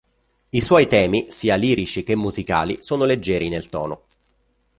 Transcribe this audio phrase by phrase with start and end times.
[0.49, 4.07] I suoi temi, sia lirici che musicali, sono leggeri nel tono.